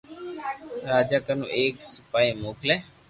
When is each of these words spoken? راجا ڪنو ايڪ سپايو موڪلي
راجا 0.89 1.19
ڪنو 1.25 1.45
ايڪ 1.57 1.75
سپايو 1.91 2.33
موڪلي 2.43 2.75